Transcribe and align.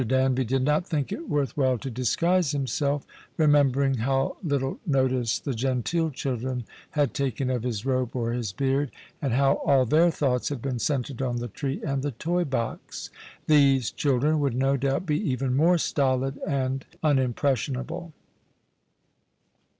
Danby 0.03 0.43
did 0.45 0.63
not 0.63 0.87
think 0.87 1.11
it 1.11 1.29
worth 1.29 1.55
while 1.55 1.73
The 1.77 1.91
Christmas 1.91 2.15
Hirelings. 2.15 2.81
175 2.81 3.01
to 3.05 3.05
disguise 3.05 3.37
himself, 3.37 3.37
remembering 3.37 3.97
how 4.03 4.37
little 4.41 4.79
notice 4.83 5.37
the 5.37 5.53
genteel 5.53 6.09
children 6.09 6.63
had 6.89 7.13
taken 7.13 7.51
of 7.51 7.61
his 7.61 7.85
robe 7.85 8.15
or 8.15 8.31
his 8.33 8.51
beard, 8.51 8.89
and 9.21 9.33
how 9.33 9.61
all 9.63 9.85
their 9.85 10.09
thoughts 10.09 10.49
had 10.49 10.59
been 10.59 10.79
centred 10.79 11.21
on 11.21 11.35
the 11.37 11.47
tree 11.49 11.81
and 11.85 12.01
the 12.01 12.09
toy 12.13 12.43
box. 12.43 13.11
These 13.45 13.91
children 13.91 14.39
would 14.39 14.55
no 14.55 14.75
doubt 14.75 15.05
be 15.05 15.19
even 15.29 15.55
more 15.55 15.77
stolid 15.77 16.39
and 16.47 16.83
unimpressionable. 17.03 18.11